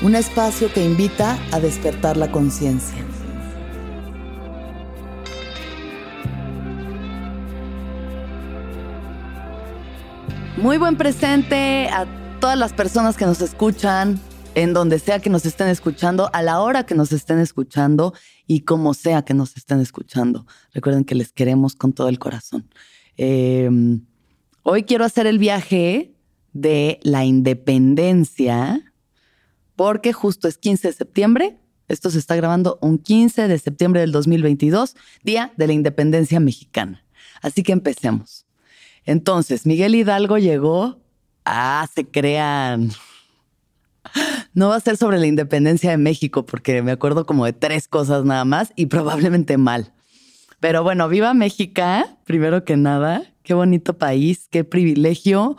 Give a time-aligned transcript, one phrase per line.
[0.00, 3.04] un espacio que invita a despertar la conciencia.
[10.56, 12.06] Muy buen presente a
[12.40, 14.20] todas las personas que nos escuchan,
[14.54, 18.14] en donde sea que nos estén escuchando, a la hora que nos estén escuchando
[18.46, 20.46] y como sea que nos estén escuchando.
[20.72, 22.68] Recuerden que les queremos con todo el corazón.
[23.16, 24.04] Em,
[24.62, 26.14] hoy quiero hacer el viaje
[26.52, 28.87] de la independencia
[29.78, 31.56] porque justo es 15 de septiembre.
[31.86, 37.04] Esto se está grabando un 15 de septiembre del 2022, Día de la Independencia Mexicana.
[37.42, 38.44] Así que empecemos.
[39.04, 41.00] Entonces, Miguel Hidalgo llegó.
[41.44, 42.90] Ah, se crean.
[44.52, 47.86] No va a ser sobre la independencia de México, porque me acuerdo como de tres
[47.86, 49.92] cosas nada más y probablemente mal.
[50.58, 51.82] Pero bueno, viva México,
[52.24, 53.22] primero que nada.
[53.44, 55.56] Qué bonito país, qué privilegio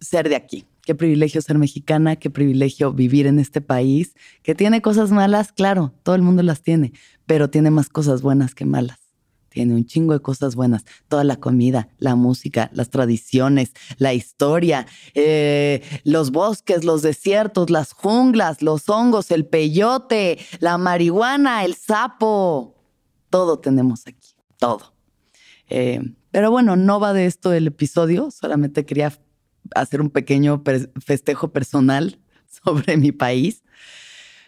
[0.00, 0.66] ser de aquí.
[0.84, 5.92] Qué privilegio ser mexicana, qué privilegio vivir en este país, que tiene cosas malas, claro,
[6.02, 6.92] todo el mundo las tiene,
[7.24, 8.98] pero tiene más cosas buenas que malas.
[9.48, 10.84] Tiene un chingo de cosas buenas.
[11.08, 17.92] Toda la comida, la música, las tradiciones, la historia, eh, los bosques, los desiertos, las
[17.92, 22.74] junglas, los hongos, el peyote, la marihuana, el sapo.
[23.28, 24.94] Todo tenemos aquí, todo.
[25.68, 26.00] Eh,
[26.30, 29.12] pero bueno, no va de esto el episodio, solamente quería
[29.74, 30.62] hacer un pequeño
[31.04, 32.18] festejo personal
[32.64, 33.62] sobre mi país.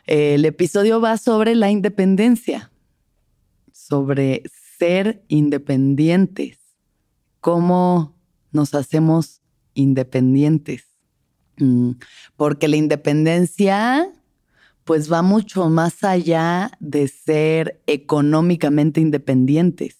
[0.06, 2.70] El episodio va sobre la independencia,
[3.72, 4.42] sobre
[4.78, 6.58] ser independientes,
[7.40, 8.14] cómo
[8.52, 9.40] nos hacemos
[9.74, 10.88] independientes.
[11.56, 11.92] Mm,
[12.36, 14.10] porque la independencia
[14.84, 19.96] pues va mucho más allá de ser económicamente independientes,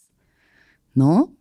[0.92, 1.32] ¿no?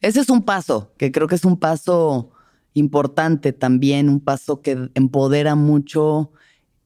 [0.00, 2.30] Ese es un paso, que creo que es un paso
[2.78, 6.32] importante también, un paso que empodera mucho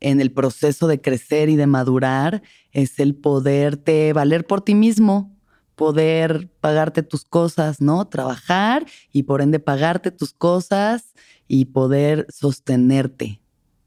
[0.01, 2.43] en el proceso de crecer y de madurar,
[2.73, 5.33] es el poderte valer por ti mismo,
[5.77, 8.07] poder pagarte tus cosas, ¿no?
[8.09, 11.15] Trabajar y por ende pagarte tus cosas
[11.47, 13.41] y poder sostenerte,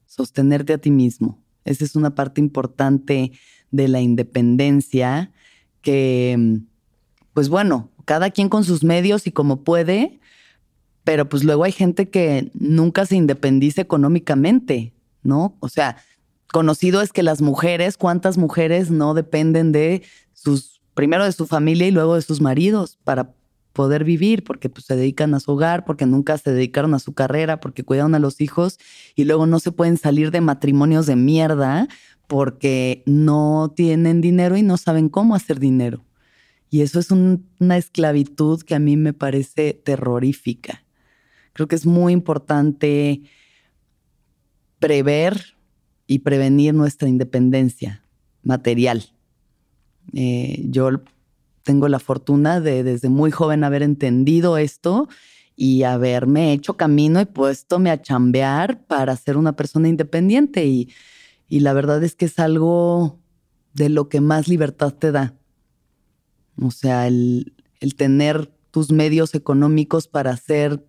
[0.05, 1.41] sostenerte a ti mismo.
[1.65, 3.31] Esa es una parte importante
[3.71, 5.31] de la independencia
[5.81, 6.61] que,
[7.33, 10.19] pues bueno, cada quien con sus medios y como puede,
[11.05, 14.91] pero pues luego hay gente que nunca se independiza económicamente,
[15.23, 15.55] ¿no?
[15.61, 15.97] O sea,
[16.51, 20.01] conocido es que las mujeres, ¿cuántas mujeres no dependen de
[20.33, 23.33] sus, primero de su familia y luego de sus maridos para
[23.71, 27.13] poder vivir, porque pues, se dedican a su hogar, porque nunca se dedicaron a su
[27.13, 28.79] carrera, porque cuidaron a los hijos
[29.15, 31.87] y luego no se pueden salir de matrimonios de mierda
[32.27, 36.03] porque no tienen dinero y no saben cómo hacer dinero.
[36.71, 40.84] Y eso es una esclavitud que a mí me parece terrorífica.
[41.55, 43.21] Creo que es muy importante
[44.77, 45.55] prever
[46.05, 48.03] y prevenir nuestra independencia
[48.43, 49.05] material.
[50.11, 50.89] Eh, yo
[51.63, 55.07] tengo la fortuna de desde muy joven haber entendido esto
[55.55, 60.65] y haberme hecho camino y puesto a chambear para ser una persona independiente.
[60.65, 60.89] Y,
[61.47, 63.17] la verdad es que es algo
[63.73, 65.35] de lo que más libertad te da.
[66.61, 70.83] O sea, el, el tener tus medios económicos para hacer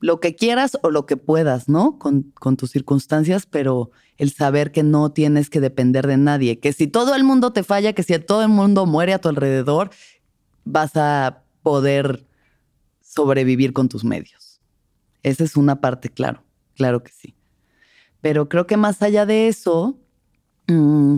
[0.00, 1.98] lo que quieras o lo que puedas, ¿no?
[1.98, 6.86] Con, tus circunstancias, pero el saber que no tienes que depender de nadie, que si
[6.86, 9.90] todo el mundo te falla, que si todo el mundo muere a tu alrededor,
[10.64, 12.26] vas a poder
[13.02, 14.60] sobrevivir con tus medios.
[15.22, 16.42] Esa es una parte, claro,
[16.74, 17.34] claro que sí.
[18.22, 19.98] Pero creo que más allá de eso,
[20.66, 21.16] mm,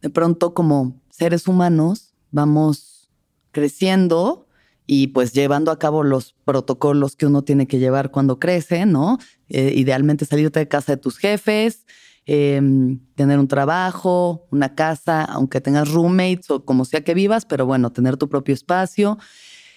[0.00, 3.10] de pronto como seres humanos vamos
[3.52, 4.47] creciendo
[4.90, 9.18] y pues llevando a cabo los protocolos que uno tiene que llevar cuando crece, ¿no?
[9.50, 11.84] Eh, idealmente salirte de casa de tus jefes,
[12.24, 17.66] em, tener un trabajo, una casa, aunque tengas roommates o como sea que vivas, pero
[17.66, 19.18] bueno, tener tu propio espacio.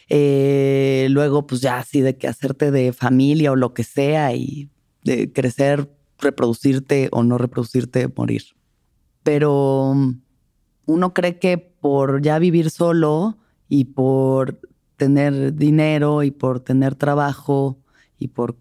[0.08, 4.70] Eh, luego, pues ya así de que hacerte de familia o lo que sea y
[5.04, 8.44] de crecer, reproducirte o no reproducirte, morir.
[9.24, 9.94] Pero
[10.86, 13.38] uno cree que por ya vivir solo
[13.68, 14.71] y por
[15.02, 17.80] tener dinero y por tener trabajo
[18.20, 18.56] y por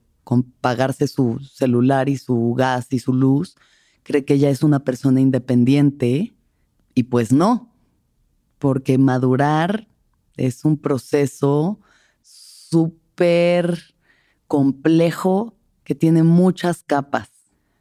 [0.63, 3.57] pagarse su celular y su gas y su luz,
[4.05, 6.33] cree que ya es una persona independiente
[6.95, 7.71] y pues no,
[8.59, 9.87] porque madurar
[10.39, 11.79] es un proceso
[12.23, 13.95] súper
[14.47, 15.55] complejo
[15.85, 17.29] que tiene muchas capas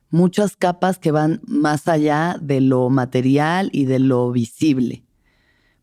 [0.09, 5.05] muchas capas que van más allá de lo material y de lo visible.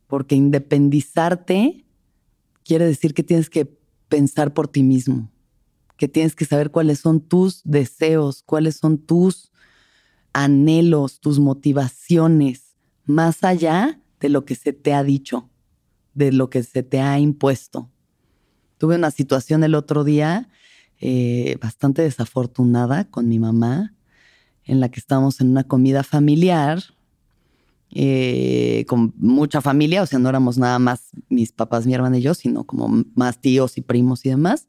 [0.08, 1.86] Porque independizarte
[2.67, 3.71] quiere decir que tienes que
[4.09, 5.31] pensar por ti mismo,
[5.97, 9.53] que tienes que saber cuáles son tus deseos, cuáles son tus
[10.33, 15.49] anhelos, tus motivaciones, más allá de lo que se te ha dicho,
[16.15, 17.91] de lo que se te ha impuesto.
[18.79, 20.49] Tuve una situación el otro día
[20.99, 23.95] eh, bastante desafortunada con mi mamá
[24.65, 26.83] en la que estábamos en una comida familiar
[27.91, 32.23] eh, con mucha familia, o sea, no éramos nada más mis papás, mi hermana y
[32.23, 34.67] yo, sino como más tíos y primos y demás.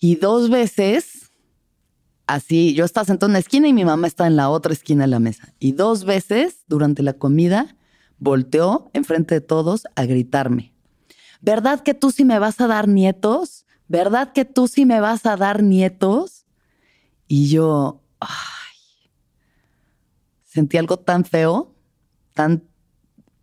[0.00, 1.30] Y dos veces,
[2.26, 5.04] así, yo estaba sentado en una esquina y mi mamá estaba en la otra esquina
[5.04, 5.54] de la mesa.
[5.58, 7.76] Y dos veces durante la comida
[8.18, 10.72] volteó enfrente de todos a gritarme.
[11.40, 13.66] ¿Verdad que tú sí me vas a dar nietos?
[13.88, 16.44] ¿Verdad que tú sí me vas a dar nietos?
[17.26, 18.02] Y yo,
[20.44, 21.74] sentí algo tan feo,
[22.34, 22.64] tan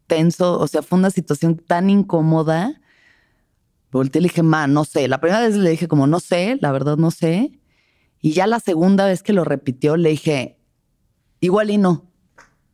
[0.08, 2.82] tenso, o sea, fue una situación tan incómoda.
[3.92, 5.08] Volté y le dije, ma, no sé.
[5.08, 7.60] La primera vez le dije como, no sé, la verdad no sé.
[8.22, 10.58] Y ya la segunda vez que lo repitió, le dije,
[11.40, 12.06] igual y no.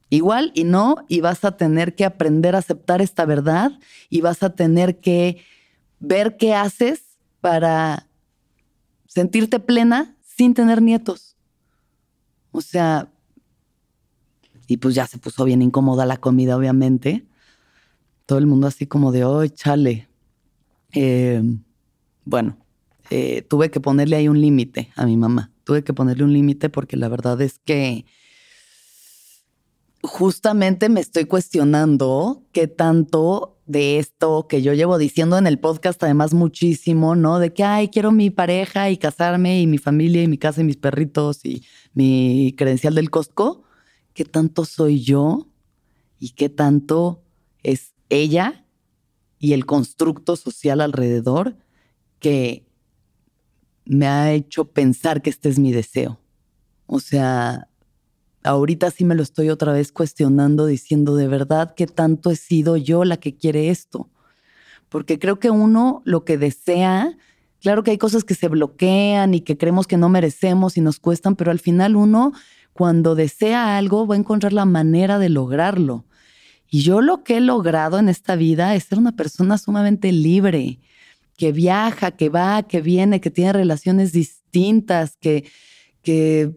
[0.09, 3.71] Igual y no, y vas a tener que aprender a aceptar esta verdad
[4.09, 5.43] y vas a tener que
[5.99, 8.07] ver qué haces para
[9.07, 11.35] sentirte plena sin tener nietos.
[12.51, 13.11] O sea,
[14.73, 17.27] y pues ya se puso bien incómoda la comida, obviamente.
[18.25, 20.07] Todo el mundo así como de, ¡ay, chale!
[20.93, 21.43] Eh,
[22.25, 22.57] bueno,
[23.11, 25.51] eh, tuve que ponerle ahí un límite a mi mamá.
[25.63, 28.05] Tuve que ponerle un límite porque la verdad es que
[30.01, 36.01] justamente me estoy cuestionando qué tanto de esto que yo llevo diciendo en el podcast,
[36.01, 37.37] además muchísimo, ¿no?
[37.37, 40.63] De que, ay, quiero mi pareja y casarme y mi familia y mi casa y
[40.63, 43.62] mis perritos y mi credencial del Costco
[44.13, 45.47] qué tanto soy yo
[46.19, 47.23] y qué tanto
[47.63, 48.65] es ella
[49.39, 51.57] y el constructo social alrededor
[52.19, 52.65] que
[53.85, 56.19] me ha hecho pensar que este es mi deseo.
[56.85, 57.67] O sea,
[58.43, 62.77] ahorita sí me lo estoy otra vez cuestionando, diciendo de verdad qué tanto he sido
[62.77, 64.09] yo la que quiere esto.
[64.89, 67.17] Porque creo que uno lo que desea,
[67.61, 70.99] claro que hay cosas que se bloquean y que creemos que no merecemos y nos
[70.99, 72.31] cuestan, pero al final uno
[72.73, 76.05] cuando desea algo, va a encontrar la manera de lograrlo.
[76.69, 80.79] Y yo lo que he logrado en esta vida es ser una persona sumamente libre,
[81.37, 85.45] que viaja, que va, que viene, que tiene relaciones distintas, que,
[86.01, 86.51] que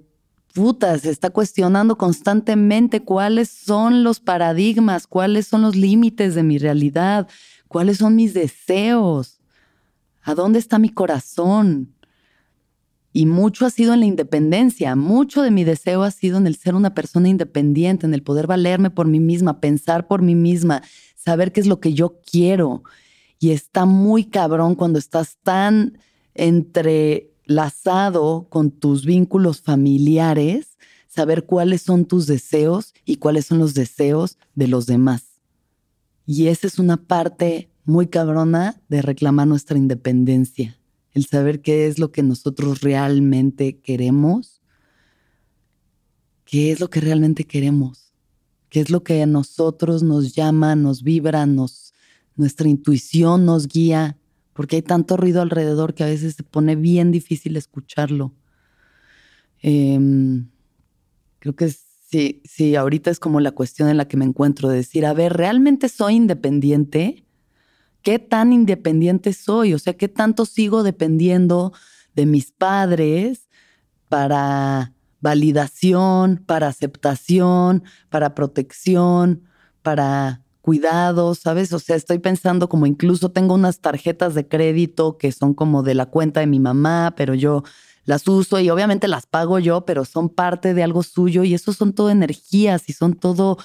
[0.54, 6.56] puta, se está cuestionando constantemente cuáles son los paradigmas, cuáles son los límites de mi
[6.56, 7.28] realidad,
[7.68, 9.40] cuáles son mis deseos,
[10.22, 11.94] a dónde está mi corazón.
[13.16, 16.56] Y mucho ha sido en la independencia, mucho de mi deseo ha sido en el
[16.56, 20.82] ser una persona independiente, en el poder valerme por mí misma, pensar por mí misma,
[21.14, 22.82] saber qué es lo que yo quiero.
[23.38, 25.96] Y está muy cabrón cuando estás tan
[26.34, 30.76] entrelazado con tus vínculos familiares,
[31.08, 35.40] saber cuáles son tus deseos y cuáles son los deseos de los demás.
[36.26, 40.76] Y esa es una parte muy cabrona de reclamar nuestra independencia
[41.16, 44.60] el saber qué es lo que nosotros realmente queremos,
[46.44, 48.12] qué es lo que realmente queremos,
[48.68, 51.94] qué es lo que a nosotros nos llama, nos vibra, nos,
[52.34, 54.18] nuestra intuición nos guía,
[54.52, 58.34] porque hay tanto ruido alrededor que a veces se pone bien difícil escucharlo.
[59.62, 60.50] Em,
[61.38, 64.76] creo que sí, sí, ahorita es como la cuestión en la que me encuentro, de
[64.76, 67.25] decir, a ver, ¿realmente soy independiente?
[68.06, 71.72] Qué tan independiente soy, o sea, qué tanto sigo dependiendo
[72.14, 73.48] de mis padres
[74.08, 79.42] para validación, para aceptación, para protección,
[79.82, 81.72] para cuidados, ¿sabes?
[81.72, 85.96] O sea, estoy pensando como incluso tengo unas tarjetas de crédito que son como de
[85.96, 87.64] la cuenta de mi mamá, pero yo
[88.04, 91.72] las uso y obviamente las pago yo, pero son parte de algo suyo y eso
[91.72, 93.58] son todo energías y son todo,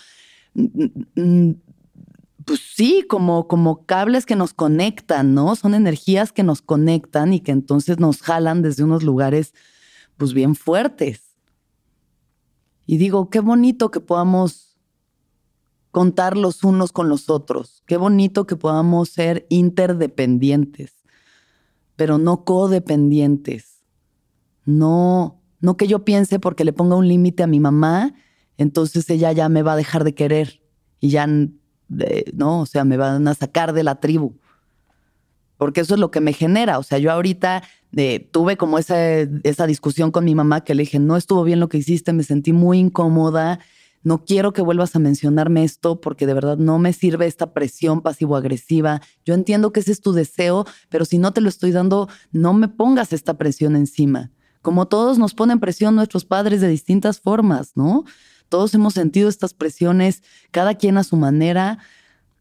[2.73, 5.55] sí, como, como cables que nos conectan, ¿no?
[5.55, 9.53] Son energías que nos conectan y que entonces nos jalan desde unos lugares,
[10.17, 11.35] pues bien fuertes.
[12.85, 14.77] Y digo, qué bonito que podamos
[15.91, 17.83] contar los unos con los otros.
[17.85, 20.93] Qué bonito que podamos ser interdependientes,
[21.97, 23.83] pero no codependientes.
[24.63, 28.13] No, no que yo piense porque le ponga un límite a mi mamá,
[28.57, 30.61] entonces ella ya me va a dejar de querer
[30.99, 31.27] y ya
[32.33, 34.33] no, o sea, me van a sacar de la tribu.
[35.57, 36.79] Porque eso es lo que me genera.
[36.79, 37.63] O sea, yo ahorita
[37.95, 38.97] eh, tuve como esa,
[39.43, 42.23] esa discusión con mi mamá que le dije, no estuvo bien lo que hiciste, me
[42.23, 43.59] sentí muy incómoda
[44.03, 48.01] no quiero que vuelvas a mencionarme esto porque de verdad no me sirve esta presión
[48.01, 49.01] pasivo-agresiva.
[49.25, 52.53] Yo entiendo que ese es tu deseo, pero si no te lo estoy dando, no
[52.53, 54.31] me pongas esta presión encima.
[54.61, 58.03] Como todos nos ponen presión nuestros padres de distintas formas, ¿no?
[58.51, 61.79] Todos hemos sentido estas presiones, cada quien a su manera.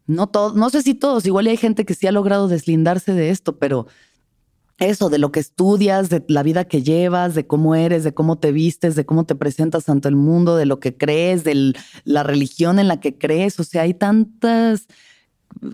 [0.09, 3.31] No, todo, no sé si todos, igual hay gente que sí ha logrado deslindarse de
[3.31, 3.87] esto, pero
[4.81, 8.39] eso, de lo que estudias, de la vida que llevas, de cómo eres, de cómo
[8.39, 12.23] te vistes, de cómo te presentas ante el mundo, de lo que crees, de la
[12.25, 13.61] religión en la que crees.
[13.61, 14.89] O sea, hay tantas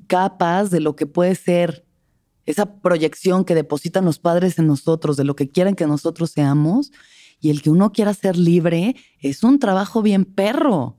[0.06, 1.86] capas de lo que puede ser
[2.44, 6.92] esa proyección que depositan los padres en nosotros, de lo que quieren que nosotros seamos.
[7.40, 10.96] Y el que uno quiera ser libre es un trabajo bien perro.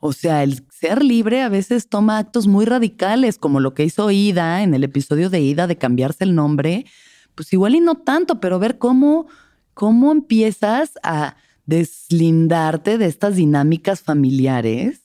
[0.00, 4.10] O sea, el ser libre a veces toma actos muy radicales, como lo que hizo
[4.10, 6.86] Ida en el episodio de Ida de cambiarse el nombre
[7.34, 9.26] pues igual y no tanto, pero ver cómo,
[9.74, 11.36] cómo empiezas a
[11.66, 15.02] deslindarte de estas dinámicas familiares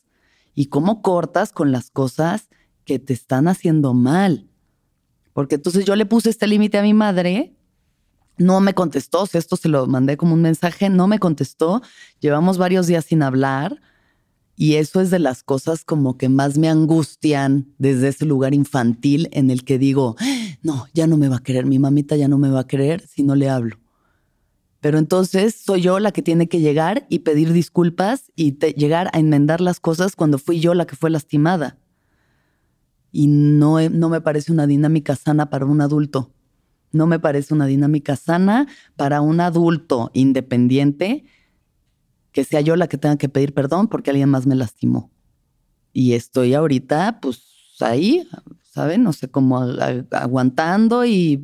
[0.55, 2.49] y cómo cortas con las cosas
[2.83, 4.49] que te están haciendo mal.
[5.33, 7.55] Porque entonces yo le puse este límite a mi madre,
[8.37, 11.81] no me contestó, esto se lo mandé como un mensaje, no me contestó,
[12.19, 13.81] llevamos varios días sin hablar
[14.55, 19.29] y eso es de las cosas como que más me angustian desde ese lugar infantil
[19.31, 20.15] en el que digo,
[20.63, 23.05] no, ya no me va a querer, mi mamita ya no me va a querer
[23.07, 23.77] si no le hablo.
[24.79, 29.19] Pero entonces soy yo la que tiene que llegar y pedir disculpas y llegar a
[29.19, 31.77] enmendar las cosas cuando fui yo la que fue lastimada.
[33.11, 36.31] Y no, no me parece una dinámica sana para un adulto.
[36.97, 41.25] No me parece una dinámica sana para un adulto independiente
[42.31, 45.11] que sea yo la que tenga que pedir perdón porque alguien más me lastimó.
[45.93, 48.27] Y estoy ahorita, pues ahí,
[48.61, 49.03] ¿saben?
[49.03, 49.59] No sé, cómo
[50.11, 51.41] aguantando y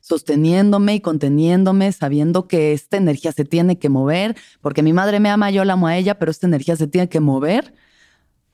[0.00, 5.28] sosteniéndome y conteniéndome, sabiendo que esta energía se tiene que mover, porque mi madre me
[5.28, 7.74] ama, yo la amo a ella, pero esta energía se tiene que mover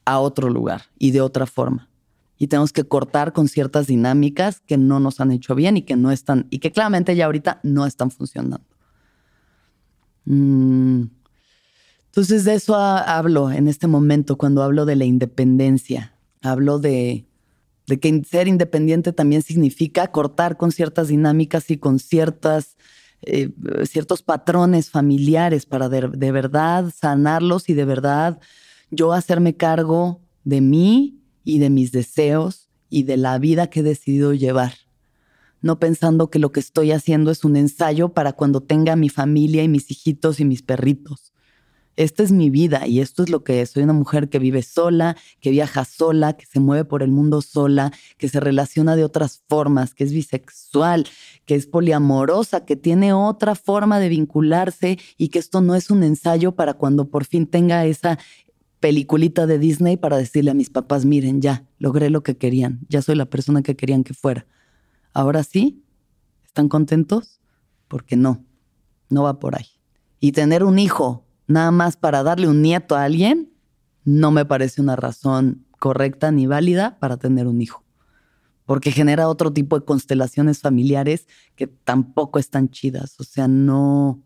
[0.04, 1.88] a otro lugar y de otra forma.
[2.36, 5.96] Y tenemos que cortar con ciertas dinámicas que no nos han hecho bien y que
[5.96, 8.64] no están, y que claramente ya ahorita no están funcionando.
[10.24, 11.04] Mm.
[12.06, 16.16] Entonces de eso hablo en este momento cuando hablo de la independencia.
[16.42, 17.26] Hablo de,
[17.86, 22.76] que ser independiente también significa cortar con ciertas dinámicas y con ciertas,
[23.22, 23.50] eh,
[23.84, 28.38] ciertos patrones familiares para de, de verdad sanarlos y de verdad
[28.92, 33.84] yo hacerme cargo de mí y de mis deseos y de la vida que he
[33.84, 34.74] decidido llevar
[35.60, 39.62] no pensando que lo que estoy haciendo es un ensayo para cuando tenga mi familia
[39.62, 41.34] y mis hijitos y mis perritos
[41.96, 43.70] esta es mi vida y esto es lo que es.
[43.70, 47.40] Soy una mujer que vive sola, que viaja sola, que se mueve por el mundo
[47.40, 51.06] sola, que se relaciona de otras formas, que es bisexual,
[51.44, 56.02] que es poliamorosa, que tiene otra forma de vincularse y que esto no es un
[56.02, 58.18] ensayo para cuando por fin tenga esa
[58.84, 63.00] peliculita de Disney para decirle a mis papás, miren, ya, logré lo que querían, ya
[63.00, 64.46] soy la persona que querían que fuera.
[65.14, 65.82] Ahora sí,
[66.44, 67.40] ¿están contentos?
[67.88, 68.44] Porque no,
[69.08, 69.68] no va por ahí.
[70.20, 73.54] Y tener un hijo nada más para darle un nieto a alguien,
[74.04, 77.82] no me parece una razón correcta ni válida para tener un hijo.
[78.66, 81.26] Porque genera otro tipo de constelaciones familiares
[81.56, 83.18] que tampoco están chidas.
[83.18, 84.20] O sea, no.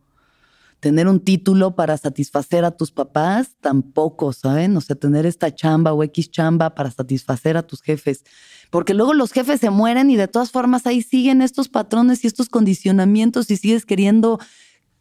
[0.80, 4.76] Tener un título para satisfacer a tus papás, tampoco, ¿saben?
[4.76, 8.22] O sea, tener esta chamba o X chamba para satisfacer a tus jefes.
[8.70, 12.28] Porque luego los jefes se mueren y de todas formas ahí siguen estos patrones y
[12.28, 14.38] estos condicionamientos y sigues queriendo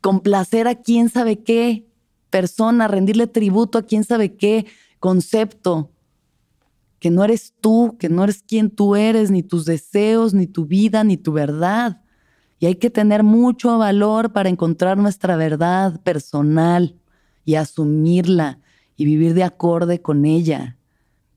[0.01, 1.88] complacer a quién sabe qué
[2.29, 4.65] persona, rendirle tributo a quién sabe qué
[5.00, 5.91] concepto.
[7.00, 10.65] que no eres tú, que no eres quien tú eres, ni tus deseos, ni tu
[10.65, 12.01] vida, ni tu verdad.
[12.59, 16.95] Y hay que tener mucho valor para encontrar nuestra verdad personal
[17.45, 18.59] y asumirla
[18.95, 20.77] y vivir de acorde con ella.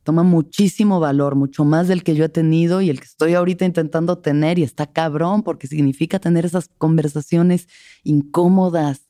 [0.02, 3.66] Toma muchísimo valor, mucho más del que yo he tenido y el que estoy ahorita
[3.66, 7.68] intentando tener y está cabrón porque significa tener esas conversaciones
[8.02, 9.02] incómodas,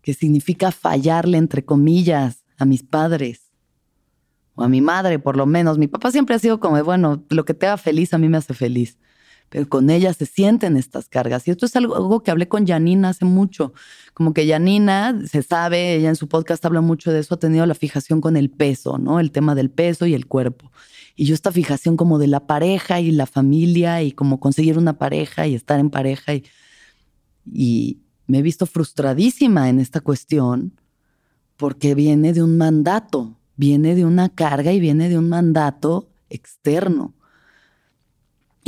[0.00, 3.50] que significa fallarle entre comillas a mis padres
[4.54, 5.78] o a mi madre por lo menos.
[5.78, 8.36] Mi papá siempre ha sido como, bueno, lo que te haga feliz a mí me
[8.36, 8.98] hace feliz
[9.48, 11.46] pero con ella se sienten estas cargas.
[11.48, 13.72] Y esto es algo, que hablé con Janina hace mucho,
[14.14, 17.64] como que Janina se sabe, ella en su podcast habla mucho de eso, ha tenido
[17.66, 19.20] la fijación con el peso, ¿no?
[19.20, 20.70] El tema del peso y el cuerpo.
[21.16, 24.98] Y yo esta fijación como de la pareja y la familia y como conseguir una
[24.98, 26.44] pareja y estar en pareja y,
[27.44, 30.74] y me he visto frustradísima en esta cuestión
[31.56, 37.14] porque viene de un mandato, viene de una carga y viene de un mandato externo.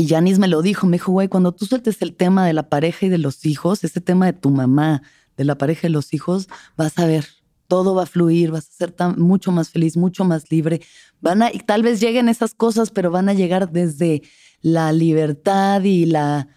[0.01, 2.71] Y Yanis me lo dijo, me dijo, güey, cuando tú sueltes el tema de la
[2.71, 5.03] pareja y de los hijos, ese tema de tu mamá,
[5.37, 7.27] de la pareja y los hijos, vas a ver,
[7.69, 10.81] todo va a fluir, vas a ser tan, mucho más feliz, mucho más libre.
[11.21, 14.23] Van a, y tal vez lleguen esas cosas, pero van a llegar desde
[14.63, 16.49] la libertad y la,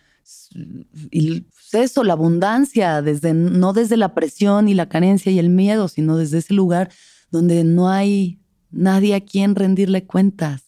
[1.73, 6.15] eso, la abundancia, desde, no desde la presión y la carencia y el miedo, sino
[6.15, 6.91] desde ese lugar
[7.29, 8.39] donde no hay
[8.71, 10.62] nadie a quien rendirle cuentas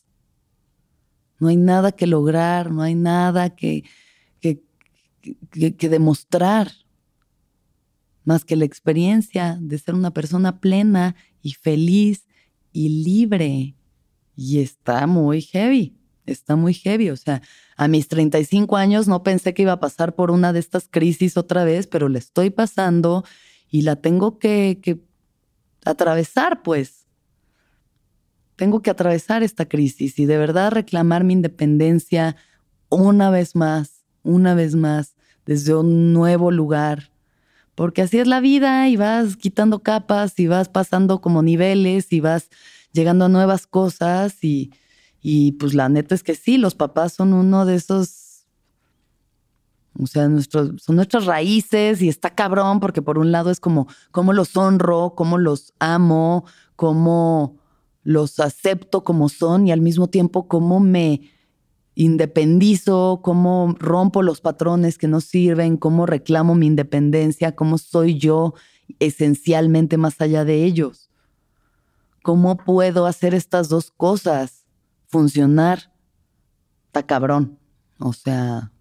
[1.39, 3.83] no hay nada que lograr, no hay nada que,
[4.41, 6.71] que, demostrar
[8.23, 12.25] más que la experiencia de ser una persona plena y feliz
[12.71, 13.75] y libre.
[14.35, 17.09] Y está muy heavy, está muy heavy.
[17.09, 17.41] O sea,
[17.77, 21.37] a mis 35 años no pensé que iba a pasar por una de estas crisis
[21.37, 23.23] otra vez, pero la estoy pasando
[23.69, 25.01] y la tengo que, que
[25.85, 27.04] atravesar, pues
[28.55, 32.35] tengo que atravesar esta crisis y de verdad reclamar mi independencia
[32.89, 37.11] una vez más, una vez más, desde un nuevo lugar.
[37.75, 42.21] Porque así es la vida y vas quitando capas y vas pasando como niveles y
[42.21, 42.49] vas
[42.93, 44.71] llegando a nuevas cosas y,
[45.21, 48.45] y pues la neta es que sí, los papás son uno de esos,
[49.99, 53.87] o sea, nuestros, son nuestras raíces y está cabrón porque por un lado es como
[54.11, 56.45] cómo los honro, cómo los amo,
[56.77, 57.57] cómo
[58.05, 61.33] los acepto como son y al mismo tiempo cómo me
[61.95, 68.53] independizo, cómo rompo los patrones que no sirven, cómo reclamo mi independencia, cómo soy yo
[68.99, 71.09] esencialmente más allá de ellos.
[72.21, 74.65] ¿Cómo puedo hacer estas dos cosas
[75.07, 75.91] funcionar?
[76.87, 77.57] Está cabrón.
[77.99, 78.71] O sea,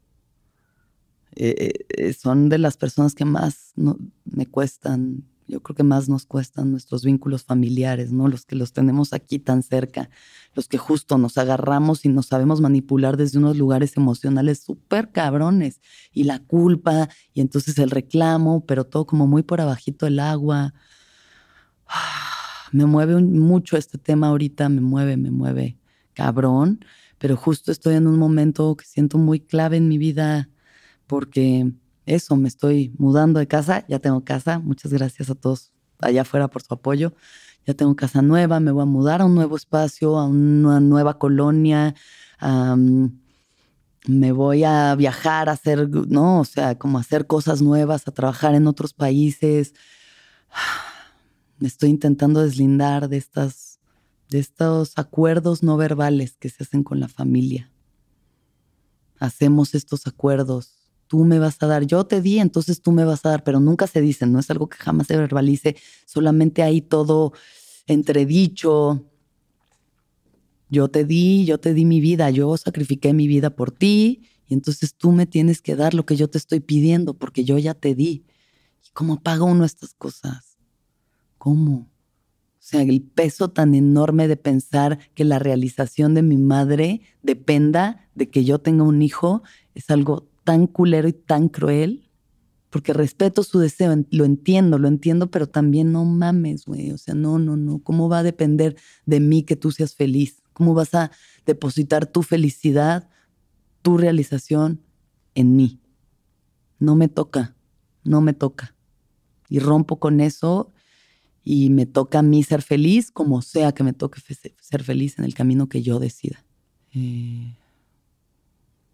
[1.34, 6.26] eh, eh, son de las personas que más me cuestan yo creo que más nos
[6.26, 8.28] cuestan nuestros vínculos familiares, ¿no?
[8.28, 10.08] Los que los tenemos aquí tan cerca,
[10.54, 15.80] los que justo nos agarramos y nos sabemos manipular desde unos lugares emocionales súper cabrones.
[16.12, 20.74] Y la culpa, y entonces el reclamo, pero todo como muy por abajito el agua.
[22.72, 25.78] Me mueve mucho este tema ahorita, me mueve, me mueve
[26.12, 26.84] cabrón,
[27.18, 30.48] pero justo estoy en un momento que siento muy clave en mi vida
[31.06, 31.72] porque
[32.06, 36.48] eso, me estoy mudando de casa, ya tengo casa, muchas gracias a todos allá afuera
[36.48, 37.14] por su apoyo.
[37.66, 41.18] Ya tengo casa nueva, me voy a mudar a un nuevo espacio, a una nueva
[41.18, 41.94] colonia.
[44.06, 46.40] me voy a viajar a hacer, ¿no?
[46.40, 49.74] O sea, como hacer cosas nuevas, a trabajar en otros países.
[51.60, 53.80] Estoy intentando deslindar de estas,
[54.28, 57.70] de estos acuerdos no verbales que se hacen con la familia.
[59.18, 63.24] Hacemos estos acuerdos tú me vas a dar, yo te di, entonces tú me vas
[63.24, 66.80] a dar, pero nunca se dicen, no es algo que jamás se verbalice, solamente hay
[66.80, 67.32] todo
[67.86, 69.04] entredicho.
[70.68, 74.54] Yo te di, yo te di mi vida, yo sacrifiqué mi vida por ti y
[74.54, 77.74] entonces tú me tienes que dar lo que yo te estoy pidiendo porque yo ya
[77.74, 78.24] te di.
[78.84, 80.58] ¿Y cómo paga uno estas cosas?
[81.38, 81.74] ¿Cómo?
[81.74, 88.08] O sea, el peso tan enorme de pensar que la realización de mi madre dependa
[88.14, 89.42] de que yo tenga un hijo
[89.74, 92.10] es algo tan culero y tan cruel,
[92.70, 97.14] porque respeto su deseo, lo entiendo, lo entiendo, pero también no mames, güey, o sea,
[97.14, 98.76] no, no, no, ¿cómo va a depender
[99.06, 100.42] de mí que tú seas feliz?
[100.52, 101.10] ¿Cómo vas a
[101.46, 103.08] depositar tu felicidad,
[103.82, 104.80] tu realización
[105.34, 105.80] en mí?
[106.78, 107.56] No me toca,
[108.02, 108.74] no me toca.
[109.48, 110.72] Y rompo con eso
[111.44, 114.20] y me toca a mí ser feliz como sea que me toque
[114.60, 116.44] ser feliz en el camino que yo decida.
[116.92, 117.56] Eh,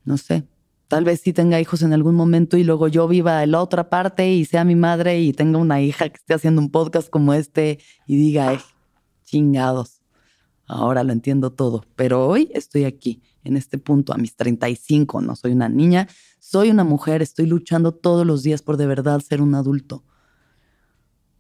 [0.05, 0.47] no sé,
[0.91, 3.89] tal vez sí tenga hijos en algún momento y luego yo viva en la otra
[3.89, 7.33] parte y sea mi madre y tenga una hija que esté haciendo un podcast como
[7.33, 8.61] este y diga,
[9.25, 10.01] chingados,
[10.67, 15.35] Ahora lo entiendo todo, pero hoy estoy aquí, en este punto, a mis 35, no
[15.35, 16.07] soy una niña,
[16.39, 20.05] soy una mujer, estoy luchando todos los días por de verdad ser un adulto.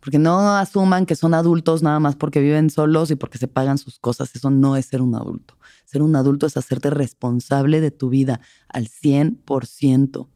[0.00, 3.78] Porque no asuman que son adultos nada más porque viven solos y porque se pagan
[3.78, 4.34] sus cosas.
[4.34, 5.56] Eso no es ser un adulto.
[5.90, 10.28] Ser un adulto es hacerte responsable de tu vida al 100%.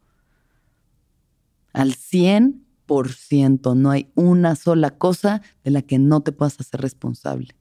[1.73, 3.77] Al 100%.
[3.77, 7.55] No hay una sola cosa de la que no te puedas hacer responsable.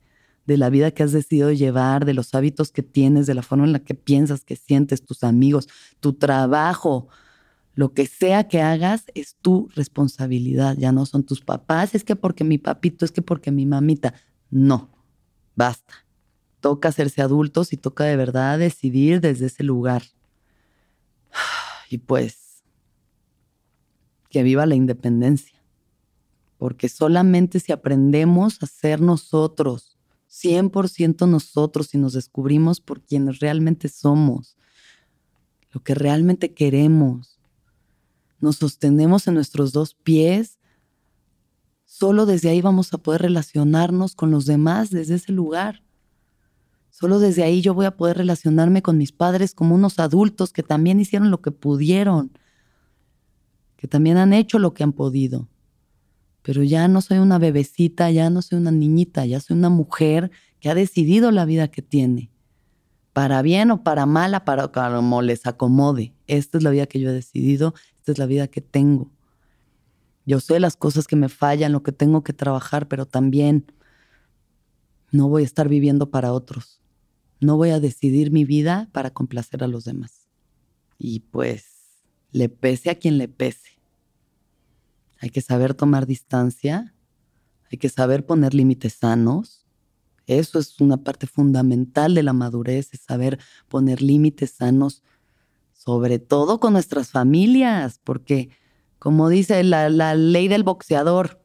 [0.47, 3.65] De la vida que has decidido llevar, de los hábitos que tienes, de la forma
[3.65, 7.09] en la que piensas, que sientes, tus amigos, tu trabajo,
[7.75, 12.15] lo que sea que hagas es tu responsabilidad, ya no son tus papás, es que
[12.15, 14.15] porque mi papito, es que porque mi mamita.
[14.49, 14.89] No,
[15.55, 15.93] basta.
[16.63, 20.03] Toca hacerse adultos y toca de verdad decidir desde ese lugar.
[21.89, 22.63] Y pues,
[24.29, 25.61] que viva la independencia.
[26.57, 29.97] Porque solamente si aprendemos a ser nosotros,
[30.31, 34.55] 100% nosotros, y nos descubrimos por quienes realmente somos,
[35.71, 37.37] lo que realmente queremos,
[38.39, 40.59] nos sostenemos en nuestros dos pies,
[41.83, 45.82] solo desde ahí vamos a poder relacionarnos con los demás desde ese lugar.
[46.93, 50.61] Solo desde ahí yo voy a poder relacionarme con mis padres como unos adultos que
[50.61, 52.37] también hicieron lo que pudieron,
[53.77, 55.49] que también han hecho lo que han podido.
[56.43, 60.29] Pero ya no soy una bebecita, ya no soy una niñita, ya soy una mujer
[60.59, 62.29] que ha decidido la vida que tiene.
[63.11, 66.13] Para bien o para mala, para como les acomode.
[66.27, 69.09] Esta es la vida que yo he decidido esta es la vida que tengo.
[70.27, 73.65] Yo sé las cosas que me fallan, lo que tengo que trabajar, pero también
[75.11, 76.82] no voy a estar viviendo para otros.
[77.43, 80.27] No voy a decidir mi vida para complacer a los demás.
[80.97, 81.65] Y pues,
[82.31, 83.79] le pese a quien le pese.
[85.19, 86.93] Hay que saber tomar distancia,
[87.71, 89.65] hay que saber poner límites sanos.
[90.25, 95.03] Eso es una parte fundamental de la madurez, es saber poner límites sanos
[95.83, 98.49] sobre todo con nuestras familias, porque
[98.99, 101.42] como dice la, ley del boxeador,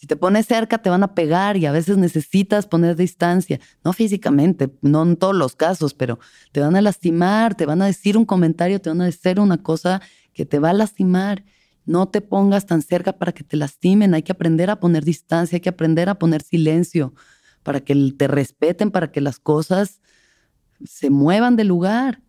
[0.00, 3.92] si te pones cerca te van a pegar y a veces necesitas poner distancia, no
[3.92, 6.18] físicamente, no en todos los casos, pero
[6.52, 9.62] te van a lastimar, te van a decir un comentario, te van a decir una
[9.62, 10.00] cosa
[10.32, 11.44] que te va a lastimar.
[11.84, 15.56] No te pongas tan cerca para que te lastimen, hay que aprender a poner distancia,
[15.56, 17.12] hay que aprender a poner silencio
[17.62, 20.00] para que te respeten, para que las cosas
[20.82, 22.22] se muevan de lugar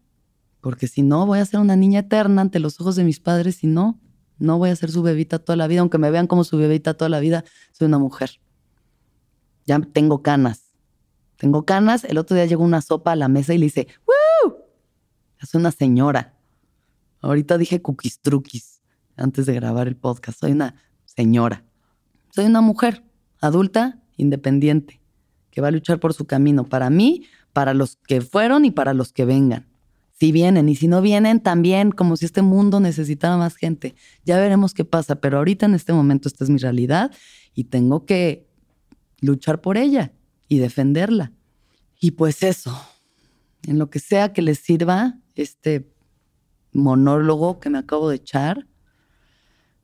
[0.61, 3.63] porque si no, voy a ser una niña eterna ante los ojos de mis padres
[3.63, 3.99] y no,
[4.41, 6.95] no voy a ser su bebita toda la vida, aunque me vean como su bebita
[6.95, 8.41] toda la vida, soy una mujer.
[9.67, 10.73] Ya tengo canas.
[11.37, 14.55] Tengo canas, el otro día llegó una sopa a la mesa y le dice, ¡Woo!
[15.39, 16.33] Es una señora.
[17.21, 18.81] Ahorita dije cookies truquis
[19.15, 20.39] antes de grabar el podcast.
[20.39, 20.75] Soy una
[21.05, 21.63] señora.
[22.31, 23.03] Soy una mujer
[23.41, 25.01] adulta, independiente,
[25.51, 28.95] que va a luchar por su camino para mí, para los que fueron y para
[28.95, 29.70] los que vengan
[30.21, 33.95] si vienen y si no vienen, también como si este mundo necesitara más gente.
[34.23, 37.09] Ya veremos qué pasa, pero ahorita en este momento esta es mi realidad
[37.55, 38.47] y tengo que
[39.19, 40.13] luchar por ella
[40.47, 41.31] y defenderla.
[41.99, 42.79] Y pues eso,
[43.63, 45.91] en lo que sea que les sirva este
[46.71, 48.67] monólogo que me acabo de echar,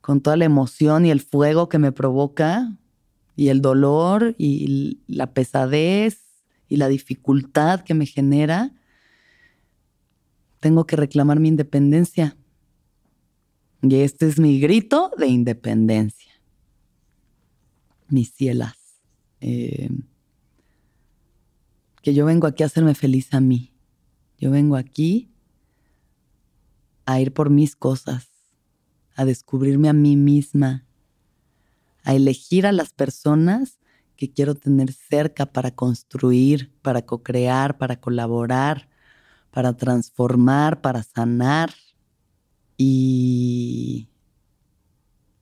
[0.00, 2.78] con toda la emoción y el fuego que me provoca,
[3.34, 6.20] y el dolor y la pesadez
[6.68, 8.77] y la dificultad que me genera,
[10.60, 12.36] tengo que reclamar mi independencia.
[13.82, 16.32] Y este es mi grito de independencia.
[18.08, 18.76] Mis cielas.
[19.40, 19.90] Eh,
[22.02, 23.72] que yo vengo aquí a hacerme feliz a mí.
[24.38, 25.30] Yo vengo aquí
[27.06, 28.28] a ir por mis cosas,
[29.16, 30.86] a descubrirme a mí misma,
[32.04, 33.78] a elegir a las personas
[34.16, 38.88] que quiero tener cerca para construir, para co-crear, para colaborar,
[39.58, 41.70] para transformar, para sanar
[42.76, 44.08] y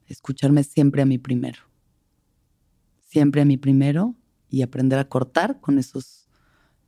[0.06, 1.58] escucharme siempre a mí primero.
[3.04, 4.14] Siempre a mí primero
[4.48, 6.30] y aprender a cortar con esos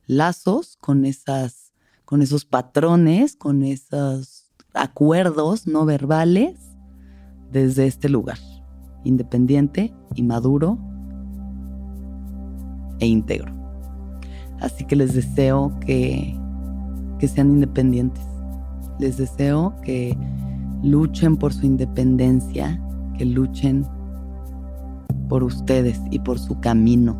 [0.07, 1.71] lazos, con esas
[2.03, 6.59] con esos patrones, con esos acuerdos no verbales
[7.51, 8.39] desde este lugar,
[9.03, 10.79] independiente y maduro
[12.99, 13.53] e íntegro.
[14.61, 16.38] Así que les deseo que
[17.19, 18.23] que sean independientes.
[18.99, 20.17] Les deseo que
[20.83, 22.81] luchen por su independencia,
[23.17, 23.85] que luchen
[25.27, 27.15] por ustedes y por su camino,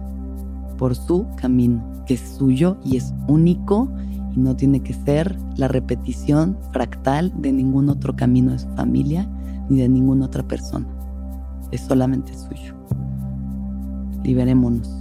[0.78, 3.90] por su camino, que es suyo y es único
[4.36, 9.30] y no tiene que ser la repetición fractal de ningún otro camino de su familia
[9.70, 10.88] ni de ninguna otra persona.
[11.72, 12.74] Es solamente suyo.
[14.24, 15.00] Liberémonos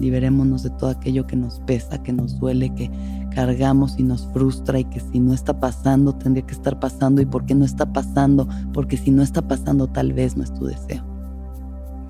[0.00, 2.90] Liberémonos de todo aquello que nos pesa, que nos duele, que
[3.38, 7.24] cargamos y nos frustra y que si no está pasando tendría que estar pasando y
[7.24, 10.64] por qué no está pasando, porque si no está pasando tal vez no es tu
[10.64, 11.04] deseo.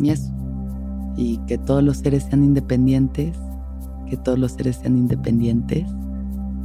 [0.00, 0.32] Y eso.
[1.18, 3.36] Y que todos los seres sean independientes,
[4.08, 5.84] que todos los seres sean independientes,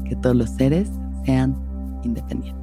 [0.06, 0.90] que todos los seres
[1.26, 1.58] sean
[2.06, 2.63] independientes.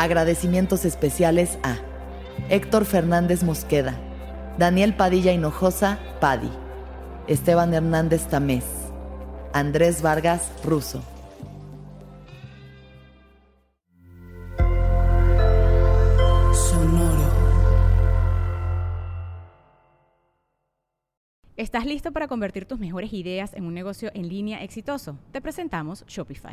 [0.00, 1.76] Agradecimientos especiales a
[2.48, 4.00] Héctor Fernández Mosqueda,
[4.56, 6.48] Daniel Padilla Hinojosa, Padi,
[7.26, 8.64] Esteban Hernández Tamés,
[9.52, 11.04] Andrés Vargas Russo.
[21.58, 25.18] ¿Estás listo para convertir tus mejores ideas en un negocio en línea exitoso?
[25.30, 26.52] Te presentamos Shopify.